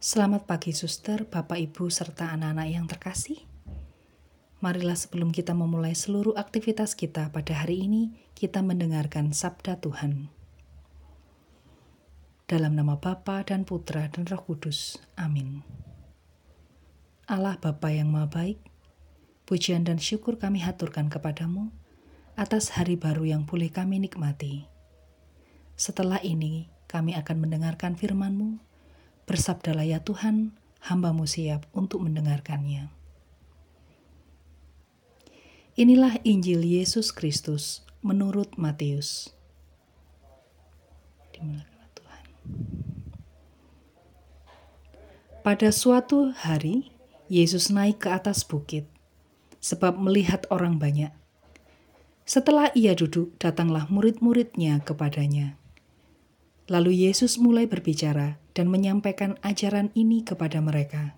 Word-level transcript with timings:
Selamat 0.00 0.48
pagi 0.48 0.72
suster, 0.72 1.28
Bapak 1.28 1.60
Ibu 1.60 1.92
serta 1.92 2.32
anak-anak 2.32 2.68
yang 2.72 2.88
terkasih. 2.88 3.36
Marilah 4.64 4.96
sebelum 4.96 5.28
kita 5.28 5.52
memulai 5.52 5.92
seluruh 5.92 6.40
aktivitas 6.40 6.96
kita 6.96 7.28
pada 7.28 7.52
hari 7.52 7.84
ini, 7.84 8.08
kita 8.32 8.64
mendengarkan 8.64 9.36
sabda 9.36 9.76
Tuhan. 9.76 10.32
Dalam 12.48 12.80
nama 12.80 12.96
Bapa 12.96 13.44
dan 13.44 13.68
Putra 13.68 14.08
dan 14.08 14.24
Roh 14.24 14.40
Kudus. 14.40 14.96
Amin. 15.20 15.60
Allah 17.28 17.60
Bapa 17.60 17.92
yang 17.92 18.08
Maha 18.08 18.32
Baik, 18.32 18.56
pujian 19.44 19.84
dan 19.84 20.00
syukur 20.00 20.40
kami 20.40 20.64
haturkan 20.64 21.12
kepadamu 21.12 21.68
atas 22.40 22.72
hari 22.72 22.96
baru 22.96 23.28
yang 23.28 23.44
boleh 23.44 23.68
kami 23.68 24.00
nikmati. 24.00 24.64
Setelah 25.76 26.24
ini, 26.24 26.72
kami 26.88 27.12
akan 27.20 27.36
mendengarkan 27.36 28.00
firman-Mu 28.00 28.69
Bersabdalah 29.30 29.86
ya 29.86 30.02
Tuhan, 30.02 30.58
hambamu 30.90 31.22
siap 31.22 31.62
untuk 31.70 32.02
mendengarkannya. 32.02 32.90
Inilah 35.78 36.18
Injil 36.26 36.66
Yesus 36.66 37.14
Kristus 37.14 37.86
menurut 38.02 38.58
Matius. 38.58 39.30
Pada 45.46 45.70
suatu 45.70 46.34
hari, 46.34 46.90
Yesus 47.30 47.70
naik 47.70 48.02
ke 48.02 48.10
atas 48.10 48.42
bukit, 48.42 48.90
sebab 49.62 49.94
melihat 49.94 50.42
orang 50.50 50.82
banyak. 50.82 51.14
Setelah 52.26 52.74
ia 52.74 52.98
duduk, 52.98 53.38
datanglah 53.38 53.86
murid-muridnya 53.94 54.82
kepadanya. 54.82 55.54
Lalu 56.66 57.06
Yesus 57.06 57.38
mulai 57.38 57.70
berbicara 57.70 58.39
dan 58.54 58.72
menyampaikan 58.72 59.38
ajaran 59.42 59.94
ini 59.94 60.22
kepada 60.22 60.58
mereka. 60.58 61.14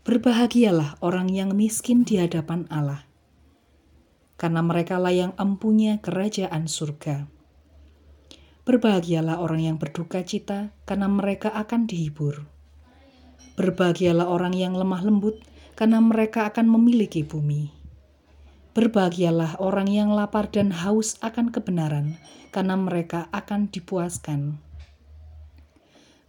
Berbahagialah 0.00 0.98
orang 1.04 1.28
yang 1.28 1.52
miskin 1.52 2.02
di 2.02 2.16
hadapan 2.16 2.64
Allah, 2.72 3.04
karena 4.40 4.64
mereka 4.64 4.96
yang 5.12 5.36
empunya 5.36 6.00
kerajaan 6.00 6.66
surga. 6.66 7.28
Berbahagialah 8.64 9.42
orang 9.42 9.60
yang 9.60 9.76
berduka 9.76 10.24
cita, 10.24 10.72
karena 10.88 11.10
mereka 11.10 11.52
akan 11.52 11.84
dihibur. 11.84 12.48
Berbahagialah 13.60 14.24
orang 14.24 14.56
yang 14.56 14.72
lemah 14.72 15.04
lembut, 15.04 15.42
karena 15.76 16.00
mereka 16.00 16.48
akan 16.48 16.70
memiliki 16.70 17.20
bumi. 17.20 17.72
Berbahagialah 18.72 19.60
orang 19.60 19.90
yang 19.90 20.14
lapar 20.14 20.48
dan 20.48 20.72
haus 20.72 21.20
akan 21.20 21.52
kebenaran, 21.52 22.16
karena 22.54 22.78
mereka 22.78 23.28
akan 23.36 23.68
dipuaskan. 23.68 24.69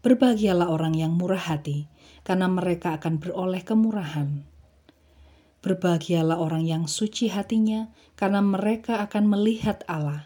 Berbahagialah 0.01 0.65
orang 0.73 0.97
yang 0.97 1.13
murah 1.13 1.37
hati, 1.37 1.85
karena 2.25 2.49
mereka 2.49 2.97
akan 2.97 3.21
beroleh 3.21 3.61
kemurahan. 3.61 4.41
Berbahagialah 5.61 6.41
orang 6.41 6.65
yang 6.65 6.89
suci 6.89 7.29
hatinya, 7.29 7.93
karena 8.17 8.41
mereka 8.41 9.05
akan 9.05 9.29
melihat 9.29 9.85
Allah. 9.85 10.25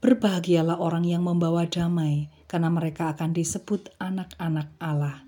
Berbahagialah 0.00 0.80
orang 0.80 1.04
yang 1.04 1.20
membawa 1.20 1.68
damai, 1.68 2.32
karena 2.48 2.72
mereka 2.72 3.12
akan 3.12 3.36
disebut 3.36 3.92
anak-anak 4.00 4.72
Allah. 4.80 5.20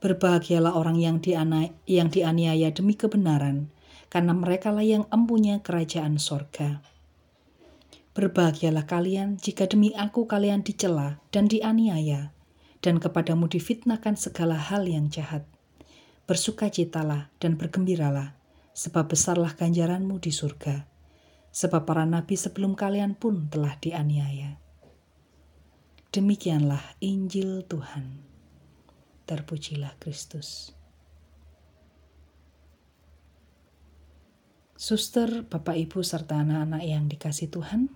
Berbahagialah 0.00 0.72
orang 0.80 0.96
yang, 0.96 1.20
yang 1.84 2.08
dianiaya 2.08 2.72
demi 2.72 2.96
kebenaran, 2.96 3.68
karena 4.08 4.32
merekalah 4.32 4.80
yang 4.80 5.04
empunya 5.12 5.60
kerajaan 5.60 6.16
sorga. 6.16 6.80
Berbahagialah 8.18 8.82
kalian 8.82 9.38
jika 9.38 9.70
demi 9.70 9.94
aku 9.94 10.26
kalian 10.26 10.66
dicela 10.66 11.22
dan 11.30 11.46
dianiaya, 11.46 12.34
dan 12.82 12.98
kepadamu 12.98 13.46
difitnahkan 13.46 14.18
segala 14.18 14.58
hal 14.58 14.90
yang 14.90 15.06
jahat. 15.06 15.46
Bersukacitalah 16.26 17.30
dan 17.38 17.54
bergembiralah, 17.54 18.34
sebab 18.74 19.14
besarlah 19.14 19.54
ganjaranmu 19.54 20.18
di 20.18 20.34
surga. 20.34 20.90
Sebab 21.54 21.86
para 21.86 22.02
nabi 22.10 22.34
sebelum 22.34 22.74
kalian 22.74 23.14
pun 23.14 23.46
telah 23.54 23.78
dianiaya. 23.78 24.58
Demikianlah 26.10 26.98
Injil 26.98 27.62
Tuhan. 27.70 28.18
Terpujilah 29.30 29.94
Kristus. 30.02 30.74
Suster, 34.74 35.46
Bapak 35.46 35.78
Ibu, 35.78 36.02
serta 36.02 36.42
anak-anak 36.42 36.82
yang 36.82 37.06
dikasih 37.06 37.50
Tuhan, 37.50 37.94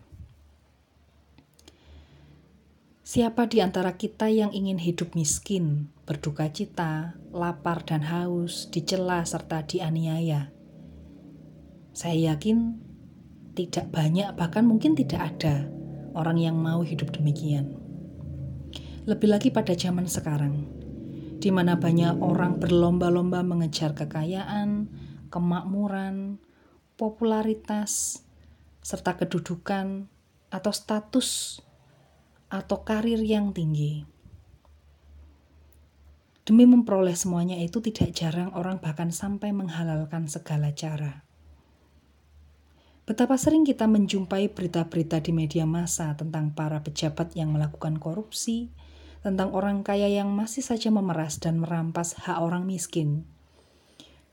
siapa 3.12 3.44
di 3.44 3.60
antara 3.60 3.92
kita 4.00 4.32
yang 4.32 4.56
ingin 4.56 4.80
hidup 4.80 5.12
miskin, 5.12 5.92
berduka 6.08 6.48
cita, 6.48 7.12
lapar 7.28 7.84
dan 7.84 8.00
haus, 8.08 8.72
dicela 8.72 9.20
serta 9.28 9.68
dianiaya? 9.68 10.48
Saya 11.92 12.32
yakin 12.32 12.80
tidak 13.52 13.92
banyak, 13.92 14.32
bahkan 14.32 14.64
mungkin 14.64 14.96
tidak 14.96 15.28
ada 15.28 15.68
orang 16.16 16.40
yang 16.40 16.56
mau 16.56 16.80
hidup 16.80 17.12
demikian. 17.12 17.76
Lebih 19.04 19.28
lagi 19.28 19.52
pada 19.52 19.76
zaman 19.76 20.08
sekarang, 20.08 20.64
di 21.36 21.52
mana 21.52 21.76
banyak 21.76 22.16
orang 22.16 22.64
berlomba-lomba 22.64 23.44
mengejar 23.44 23.92
kekayaan, 23.92 24.88
kemakmuran, 25.28 26.40
popularitas, 26.96 28.24
serta 28.80 29.20
kedudukan 29.20 30.08
atau 30.48 30.72
status 30.72 31.60
atau 32.52 32.84
karir 32.84 33.24
yang 33.24 33.56
tinggi. 33.56 34.04
Demi 36.44 36.68
memperoleh 36.68 37.16
semuanya 37.16 37.56
itu 37.56 37.80
tidak 37.80 38.12
jarang 38.12 38.52
orang 38.52 38.76
bahkan 38.76 39.08
sampai 39.08 39.56
menghalalkan 39.56 40.28
segala 40.28 40.68
cara. 40.76 41.24
Betapa 43.08 43.40
sering 43.40 43.64
kita 43.64 43.88
menjumpai 43.88 44.52
berita-berita 44.52 45.24
di 45.24 45.32
media 45.32 45.64
massa 45.64 46.12
tentang 46.12 46.52
para 46.52 46.84
pejabat 46.84 47.32
yang 47.32 47.56
melakukan 47.56 47.96
korupsi, 47.96 48.69
tentang 49.24 49.56
orang 49.56 49.80
kaya 49.80 50.12
yang 50.12 50.28
masih 50.30 50.60
saja 50.60 50.92
memeras 50.92 51.40
dan 51.40 51.56
merampas 51.56 52.14
hak 52.20 52.36
orang 52.36 52.69
miskin, 52.69 53.24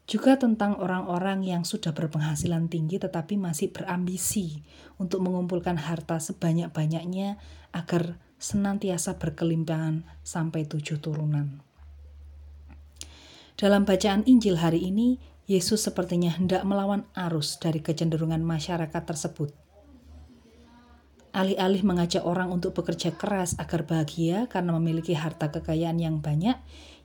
juga 0.09 0.41
tentang 0.41 0.73
orang-orang 0.81 1.45
yang 1.45 1.61
sudah 1.61 1.93
berpenghasilan 1.93 2.65
tinggi 2.65 2.97
tetapi 2.97 3.37
masih 3.37 3.69
berambisi 3.69 4.65
untuk 4.97 5.21
mengumpulkan 5.21 5.77
harta 5.77 6.17
sebanyak-banyaknya 6.17 7.37
agar 7.69 8.17
senantiasa 8.41 9.21
berkelimpahan 9.21 10.01
sampai 10.25 10.65
tujuh 10.65 10.97
turunan. 10.97 11.61
Dalam 13.53 13.85
bacaan 13.85 14.25
Injil 14.25 14.57
hari 14.57 14.89
ini, 14.89 15.21
Yesus 15.45 15.85
sepertinya 15.85 16.33
hendak 16.33 16.65
melawan 16.65 17.05
arus 17.13 17.61
dari 17.61 17.77
kecenderungan 17.77 18.41
masyarakat 18.41 19.03
tersebut. 19.05 19.53
Alih-alih 21.29 21.85
mengajak 21.85 22.25
orang 22.25 22.49
untuk 22.49 22.73
bekerja 22.73 23.13
keras 23.13 23.53
agar 23.61 23.85
bahagia 23.85 24.49
karena 24.49 24.73
memiliki 24.73 25.13
harta 25.13 25.53
kekayaan 25.53 26.01
yang 26.01 26.17
banyak, 26.17 26.57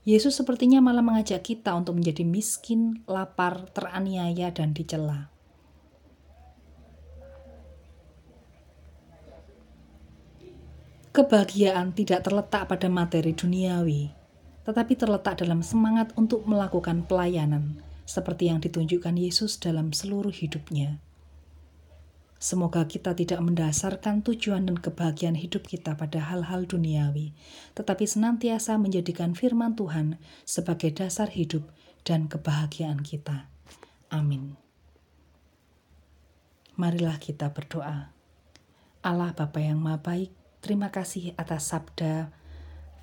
Yesus 0.04 0.36
sepertinya 0.36 0.84
malah 0.84 1.00
mengajak 1.00 1.40
kita 1.40 1.72
untuk 1.72 1.96
menjadi 1.96 2.28
miskin, 2.28 3.00
lapar, 3.08 3.72
teraniaya, 3.72 4.52
dan 4.52 4.76
dicela. 4.76 5.32
Kebahagiaan 11.08 11.96
tidak 11.96 12.20
terletak 12.20 12.68
pada 12.68 12.92
materi 12.92 13.32
duniawi, 13.32 14.12
tetapi 14.68 14.92
terletak 14.92 15.40
dalam 15.40 15.64
semangat 15.64 16.12
untuk 16.20 16.44
melakukan 16.44 17.08
pelayanan, 17.08 17.80
seperti 18.04 18.52
yang 18.52 18.60
ditunjukkan 18.60 19.16
Yesus 19.16 19.56
dalam 19.56 19.96
seluruh 19.96 20.34
hidupnya. 20.34 21.00
Semoga 22.44 22.84
kita 22.84 23.16
tidak 23.16 23.40
mendasarkan 23.40 24.20
tujuan 24.20 24.68
dan 24.68 24.76
kebahagiaan 24.76 25.32
hidup 25.32 25.64
kita 25.64 25.96
pada 25.96 26.20
hal-hal 26.28 26.68
duniawi, 26.68 27.32
tetapi 27.72 28.04
senantiasa 28.04 28.76
menjadikan 28.76 29.32
firman 29.32 29.72
Tuhan 29.72 30.20
sebagai 30.44 30.92
dasar 30.92 31.32
hidup 31.32 31.64
dan 32.04 32.28
kebahagiaan 32.28 33.00
kita. 33.00 33.48
Amin. 34.12 34.60
Marilah 36.76 37.16
kita 37.16 37.48
berdoa. 37.48 38.12
Allah 39.00 39.32
Bapa 39.32 39.64
yang 39.64 39.80
Maha 39.80 40.04
Baik, 40.04 40.36
terima 40.60 40.92
kasih 40.92 41.32
atas 41.40 41.72
sabda 41.72 42.28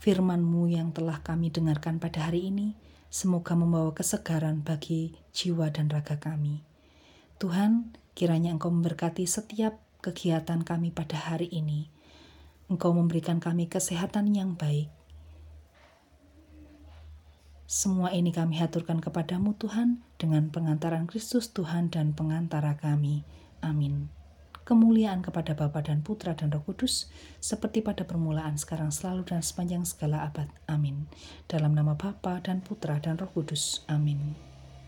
firman-Mu 0.06 0.70
yang 0.70 0.94
telah 0.94 1.18
kami 1.26 1.50
dengarkan 1.50 1.98
pada 1.98 2.30
hari 2.30 2.54
ini. 2.54 2.78
Semoga 3.10 3.58
membawa 3.58 3.90
kesegaran 3.98 4.62
bagi 4.62 5.18
jiwa 5.34 5.74
dan 5.74 5.90
raga 5.90 6.22
kami. 6.22 6.71
Tuhan, 7.42 7.98
Kiranya 8.14 8.54
Engkau 8.54 8.70
memberkati 8.70 9.26
setiap 9.26 9.82
kegiatan 10.06 10.62
kami 10.62 10.94
pada 10.94 11.18
hari 11.18 11.50
ini. 11.50 11.90
Engkau 12.70 12.94
memberikan 12.94 13.42
kami 13.42 13.66
kesehatan 13.66 14.30
yang 14.38 14.54
baik. 14.54 14.94
Semua 17.66 18.14
ini 18.14 18.30
kami 18.30 18.62
haturkan 18.62 19.02
kepadamu 19.02 19.58
Tuhan 19.58 20.06
dengan 20.22 20.54
pengantaran 20.54 21.10
Kristus 21.10 21.50
Tuhan 21.50 21.90
dan 21.90 22.14
pengantara 22.14 22.78
kami. 22.78 23.26
Amin. 23.66 24.14
kemuliaan 24.62 25.26
kepada 25.26 25.58
Bapa 25.58 25.82
dan 25.84 26.06
Putra 26.06 26.38
dan 26.38 26.54
Roh 26.54 26.64
Kudus, 26.64 27.10
seperti 27.42 27.82
pada 27.84 28.06
permulaan, 28.06 28.56
sekarang, 28.56 28.94
selalu, 28.94 29.28
dan 29.28 29.42
sepanjang 29.44 29.84
segala 29.84 30.24
abad. 30.30 30.48
Amin. 30.70 31.10
Dalam 31.50 31.74
nama 31.76 31.98
Bapa 31.98 32.40
dan 32.40 32.62
Putra 32.62 33.02
dan 33.02 33.20
Roh 33.20 33.28
Kudus. 33.34 33.84
Amin. 33.92 34.50